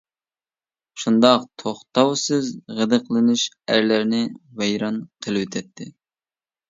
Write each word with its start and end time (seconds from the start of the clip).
شۇنداق، 1.03 1.43
توختاۋسىز 1.63 2.49
غىدىقلىنىش 2.79 3.45
ئەرلەرنى 3.75 4.23
ۋەيران 4.63 4.99
قىلىۋەتتى. 5.27 5.89